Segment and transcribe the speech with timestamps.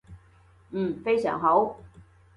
[0.71, 1.79] 嗯，非常好